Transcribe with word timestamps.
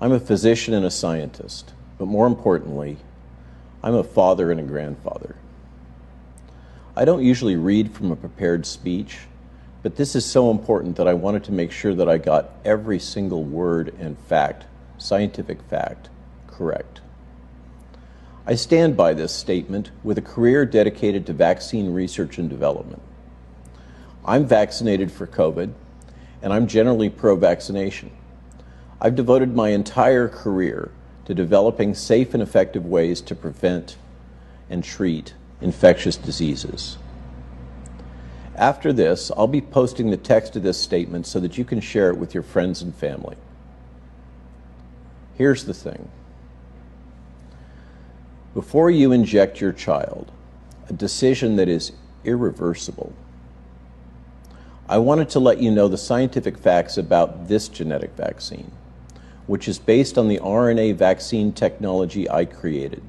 I'm 0.00 0.12
a 0.12 0.20
physician 0.20 0.74
and 0.74 0.86
a 0.86 0.92
scientist, 0.92 1.72
but 1.98 2.06
more 2.06 2.28
importantly, 2.28 2.98
I'm 3.82 3.94
a 3.94 4.04
father 4.04 4.52
and 4.52 4.60
a 4.60 4.62
grandfather. 4.62 5.34
I 6.94 7.04
don't 7.04 7.24
usually 7.24 7.56
read 7.56 7.90
from 7.90 8.12
a 8.12 8.16
prepared 8.16 8.64
speech, 8.64 9.18
but 9.82 9.96
this 9.96 10.14
is 10.14 10.24
so 10.24 10.52
important 10.52 10.96
that 10.96 11.08
I 11.08 11.14
wanted 11.14 11.42
to 11.44 11.52
make 11.52 11.72
sure 11.72 11.96
that 11.96 12.08
I 12.08 12.18
got 12.18 12.50
every 12.64 13.00
single 13.00 13.42
word 13.42 13.92
and 13.98 14.16
fact, 14.16 14.66
scientific 14.98 15.62
fact, 15.62 16.10
correct. 16.46 17.00
I 18.46 18.54
stand 18.54 18.96
by 18.96 19.14
this 19.14 19.32
statement 19.34 19.90
with 20.04 20.16
a 20.16 20.22
career 20.22 20.64
dedicated 20.64 21.26
to 21.26 21.32
vaccine 21.32 21.92
research 21.92 22.38
and 22.38 22.48
development. 22.48 23.02
I'm 24.24 24.46
vaccinated 24.46 25.10
for 25.10 25.26
COVID, 25.26 25.72
and 26.40 26.52
I'm 26.52 26.68
generally 26.68 27.10
pro 27.10 27.34
vaccination. 27.34 28.12
I've 29.00 29.14
devoted 29.14 29.54
my 29.54 29.70
entire 29.70 30.28
career 30.28 30.90
to 31.26 31.34
developing 31.34 31.94
safe 31.94 32.34
and 32.34 32.42
effective 32.42 32.84
ways 32.84 33.20
to 33.22 33.34
prevent 33.34 33.96
and 34.68 34.82
treat 34.82 35.34
infectious 35.60 36.16
diseases. 36.16 36.98
After 38.56 38.92
this, 38.92 39.30
I'll 39.36 39.46
be 39.46 39.60
posting 39.60 40.10
the 40.10 40.16
text 40.16 40.56
of 40.56 40.64
this 40.64 40.80
statement 40.80 41.26
so 41.26 41.38
that 41.38 41.56
you 41.56 41.64
can 41.64 41.80
share 41.80 42.10
it 42.10 42.16
with 42.16 42.34
your 42.34 42.42
friends 42.42 42.82
and 42.82 42.92
family. 42.92 43.36
Here's 45.36 45.64
the 45.64 45.74
thing. 45.74 46.08
Before 48.54 48.90
you 48.90 49.12
inject 49.12 49.60
your 49.60 49.72
child, 49.72 50.32
a 50.88 50.92
decision 50.92 51.54
that 51.56 51.68
is 51.68 51.92
irreversible, 52.24 53.12
I 54.88 54.98
wanted 54.98 55.28
to 55.30 55.38
let 55.38 55.60
you 55.60 55.70
know 55.70 55.86
the 55.86 55.98
scientific 55.98 56.58
facts 56.58 56.98
about 56.98 57.46
this 57.46 57.68
genetic 57.68 58.16
vaccine, 58.16 58.72
which 59.48 59.66
is 59.66 59.78
based 59.78 60.16
on 60.16 60.28
the 60.28 60.38
RNA 60.38 60.94
vaccine 60.94 61.52
technology 61.52 62.30
I 62.30 62.44
created. 62.44 63.02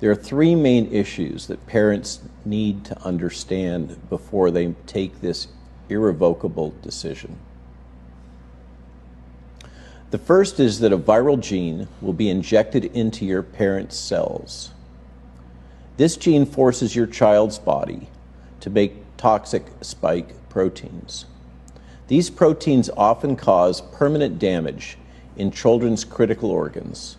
There 0.00 0.10
are 0.10 0.16
three 0.16 0.54
main 0.54 0.90
issues 0.90 1.48
that 1.48 1.66
parents 1.66 2.20
need 2.44 2.84
to 2.86 3.00
understand 3.02 4.08
before 4.08 4.50
they 4.50 4.74
take 4.86 5.20
this 5.20 5.48
irrevocable 5.90 6.74
decision. 6.82 7.38
The 10.10 10.18
first 10.18 10.58
is 10.58 10.80
that 10.80 10.92
a 10.92 10.98
viral 10.98 11.38
gene 11.38 11.88
will 12.00 12.14
be 12.14 12.30
injected 12.30 12.86
into 12.86 13.26
your 13.26 13.42
parent's 13.42 13.96
cells. 13.96 14.70
This 15.98 16.16
gene 16.16 16.46
forces 16.46 16.96
your 16.96 17.06
child's 17.06 17.58
body 17.58 18.08
to 18.60 18.70
make 18.70 18.94
toxic 19.18 19.66
spike 19.82 20.48
proteins. 20.48 21.26
These 22.08 22.30
proteins 22.30 22.90
often 22.96 23.36
cause 23.36 23.80
permanent 23.80 24.38
damage 24.38 24.98
in 25.36 25.50
children's 25.50 26.04
critical 26.04 26.50
organs 26.50 27.16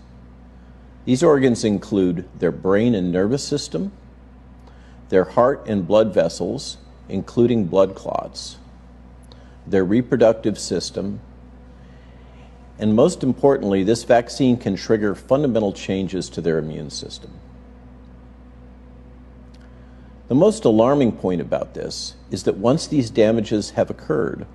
these 1.09 1.23
organs 1.23 1.63
include 1.63 2.29
their 2.37 2.51
brain 2.51 2.93
and 2.93 3.11
nervous 3.11 3.43
system, 3.43 3.91
their 5.09 5.23
heart 5.23 5.63
and 5.65 5.87
blood 5.87 6.13
vessels, 6.13 6.77
including 7.07 7.65
blood 7.65 7.95
clots, 7.95 8.57
their 9.65 9.83
reproductive 9.83 10.59
system, 10.59 11.19
and 12.77 12.95
most 12.95 13.23
importantly, 13.23 13.83
this 13.83 14.03
vaccine 14.03 14.55
can 14.55 14.75
trigger 14.75 15.15
fundamental 15.15 15.73
changes 15.73 16.29
to 16.29 16.41
their 16.41 16.59
immune 16.59 16.91
system. 16.91 17.31
The 20.27 20.35
most 20.35 20.63
alarming 20.63 21.13
point 21.13 21.41
about 21.41 21.73
this 21.73 22.13
is 22.29 22.43
that 22.43 22.57
once 22.57 22.85
these 22.85 23.09
damages 23.09 23.71
have 23.71 23.89
occurred, 23.89 24.45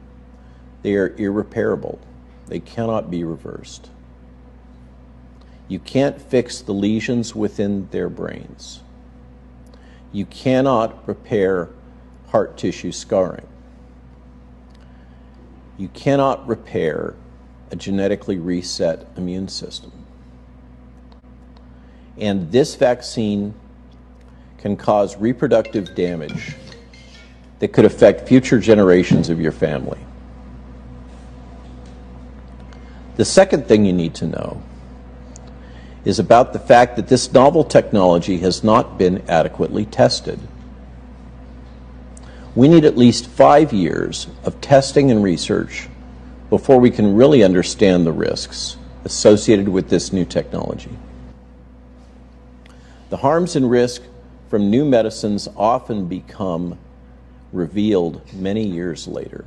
they 0.84 0.94
are 0.96 1.14
irreparable. 1.16 1.98
They 2.46 2.60
cannot 2.60 3.10
be 3.10 3.24
reversed. 3.24 3.88
You 5.66 5.78
can't 5.78 6.20
fix 6.20 6.60
the 6.60 6.74
lesions 6.74 7.34
within 7.34 7.88
their 7.90 8.10
brains. 8.10 8.80
You 10.12 10.26
cannot 10.26 11.08
repair 11.08 11.70
heart 12.28 12.58
tissue 12.58 12.92
scarring. 12.92 13.46
You 15.78 15.88
cannot 15.88 16.46
repair 16.46 17.14
a 17.70 17.76
genetically 17.76 18.38
reset 18.38 19.08
immune 19.16 19.48
system. 19.48 19.90
And 22.18 22.52
this 22.52 22.74
vaccine 22.74 23.54
can 24.58 24.76
cause 24.76 25.16
reproductive 25.16 25.94
damage 25.94 26.56
that 27.60 27.68
could 27.68 27.86
affect 27.86 28.28
future 28.28 28.58
generations 28.58 29.30
of 29.30 29.40
your 29.40 29.50
family. 29.50 29.98
The 33.16 33.24
second 33.24 33.66
thing 33.66 33.84
you 33.84 33.92
need 33.92 34.14
to 34.16 34.26
know 34.26 34.62
is 36.04 36.18
about 36.18 36.52
the 36.52 36.58
fact 36.58 36.96
that 36.96 37.08
this 37.08 37.32
novel 37.32 37.64
technology 37.64 38.38
has 38.38 38.64
not 38.64 38.98
been 38.98 39.22
adequately 39.28 39.86
tested. 39.86 40.38
We 42.54 42.68
need 42.68 42.84
at 42.84 42.96
least 42.96 43.26
five 43.26 43.72
years 43.72 44.26
of 44.44 44.60
testing 44.60 45.10
and 45.10 45.22
research 45.22 45.88
before 46.50 46.78
we 46.78 46.90
can 46.90 47.16
really 47.16 47.42
understand 47.42 48.06
the 48.06 48.12
risks 48.12 48.76
associated 49.04 49.68
with 49.68 49.88
this 49.88 50.12
new 50.12 50.24
technology. 50.24 50.96
The 53.10 53.16
harms 53.18 53.56
and 53.56 53.70
risk 53.70 54.02
from 54.48 54.70
new 54.70 54.84
medicines 54.84 55.48
often 55.56 56.06
become 56.06 56.78
revealed 57.52 58.20
many 58.34 58.64
years 58.64 59.08
later. 59.08 59.44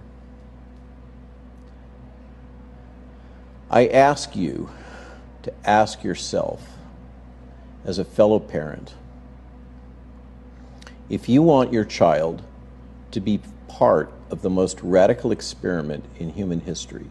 I 3.70 3.88
ask 3.88 4.36
you 4.36 4.70
to 5.44 5.54
ask 5.66 6.04
yourself 6.04 6.62
as 7.86 8.00
a 8.00 8.06
fellow 8.06 8.40
parent 8.40 8.94
if 11.10 11.30
you 11.30 11.42
want 11.42 11.74
your 11.74 11.86
child 11.86 12.42
to 13.12 13.20
be 13.20 13.40
part 13.68 14.12
of 14.30 14.42
the 14.42 14.50
most 14.50 14.82
radical 14.82 15.32
experiment 15.32 16.04
in 16.18 16.32
human 16.32 16.62
history. 16.62 17.08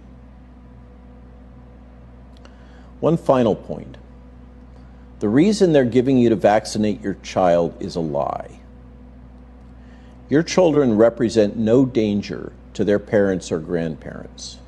One 3.00 3.16
final 3.16 3.54
point. 3.54 3.96
The 5.20 5.28
reason 5.28 5.72
they're 5.72 5.84
giving 5.84 6.18
you 6.18 6.28
to 6.28 6.36
vaccinate 6.36 7.00
your 7.00 7.14
child 7.22 7.74
is 7.80 7.96
a 7.96 8.00
lie. 8.00 8.60
Your 10.28 10.42
children 10.42 10.96
represent 10.96 11.56
no 11.56 11.86
danger 11.86 12.52
to 12.74 12.84
their 12.84 12.98
parents 12.98 13.50
or 13.52 13.58
grandparents. 13.58 14.58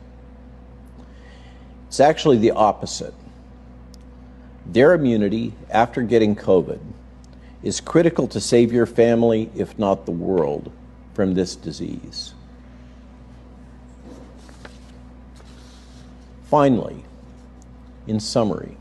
It's 1.98 2.06
actually 2.08 2.38
the 2.38 2.52
opposite. 2.52 3.12
Their 4.64 4.94
immunity 4.94 5.52
after 5.68 6.00
getting 6.02 6.36
COVID 6.36 6.78
is 7.64 7.80
critical 7.80 8.28
to 8.28 8.40
save 8.40 8.72
your 8.72 8.86
family, 8.86 9.50
if 9.56 9.76
not 9.80 10.06
the 10.06 10.12
world, 10.12 10.70
from 11.12 11.34
this 11.34 11.56
disease. 11.56 12.34
Finally, 16.44 17.04
in 18.06 18.20
summary, 18.20 18.76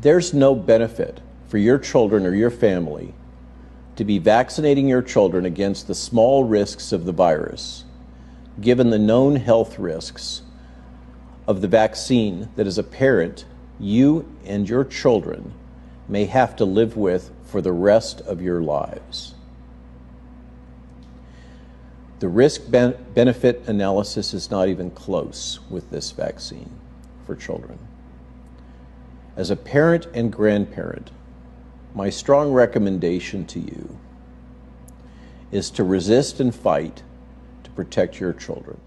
there's 0.00 0.32
no 0.32 0.54
benefit 0.54 1.20
for 1.48 1.58
your 1.58 1.78
children 1.78 2.24
or 2.24 2.34
your 2.34 2.50
family 2.50 3.12
to 3.96 4.04
be 4.04 4.18
vaccinating 4.18 4.88
your 4.88 5.02
children 5.02 5.44
against 5.44 5.86
the 5.86 5.94
small 5.94 6.44
risks 6.44 6.92
of 6.92 7.04
the 7.04 7.12
virus, 7.12 7.84
given 8.58 8.88
the 8.88 8.98
known 8.98 9.36
health 9.36 9.78
risks 9.78 10.40
of 11.46 11.60
the 11.60 11.68
vaccine 11.68 12.48
that 12.56 12.66
as 12.66 12.78
a 12.78 12.82
parent 12.82 13.44
you 13.78 14.30
and 14.44 14.68
your 14.68 14.84
children 14.84 15.52
may 16.08 16.24
have 16.24 16.56
to 16.56 16.64
live 16.64 16.96
with 16.96 17.30
for 17.44 17.60
the 17.60 17.72
rest 17.72 18.20
of 18.22 18.40
your 18.40 18.60
lives. 18.62 19.34
The 22.18 22.28
risk 22.28 22.62
benefit 22.70 23.62
analysis 23.66 24.32
is 24.32 24.50
not 24.50 24.68
even 24.68 24.90
close 24.90 25.60
with 25.68 25.90
this 25.90 26.12
vaccine 26.12 26.70
for 27.26 27.36
children. 27.36 27.78
As 29.36 29.50
a 29.50 29.56
parent 29.56 30.06
and 30.14 30.32
grandparent, 30.32 31.10
my 31.94 32.08
strong 32.08 32.52
recommendation 32.52 33.44
to 33.46 33.60
you 33.60 33.98
is 35.52 35.70
to 35.70 35.84
resist 35.84 36.40
and 36.40 36.54
fight 36.54 37.02
to 37.64 37.70
protect 37.70 38.18
your 38.18 38.32
children. 38.32 38.80